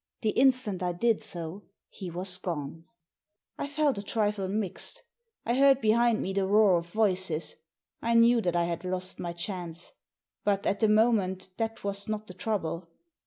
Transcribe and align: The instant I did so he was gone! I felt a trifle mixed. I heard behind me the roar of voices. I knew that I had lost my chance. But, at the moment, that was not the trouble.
The 0.23 0.31
instant 0.31 0.81
I 0.81 0.93
did 0.93 1.21
so 1.21 1.65
he 1.87 2.09
was 2.09 2.35
gone! 2.39 2.85
I 3.59 3.67
felt 3.67 3.99
a 3.99 4.01
trifle 4.01 4.47
mixed. 4.47 5.03
I 5.45 5.53
heard 5.53 5.79
behind 5.79 6.23
me 6.23 6.33
the 6.33 6.47
roar 6.47 6.79
of 6.79 6.87
voices. 6.89 7.55
I 8.01 8.15
knew 8.15 8.41
that 8.41 8.55
I 8.55 8.63
had 8.63 8.83
lost 8.83 9.19
my 9.19 9.31
chance. 9.31 9.93
But, 10.43 10.65
at 10.65 10.79
the 10.79 10.87
moment, 10.89 11.49
that 11.57 11.83
was 11.83 12.09
not 12.09 12.25
the 12.25 12.33
trouble. 12.33 12.89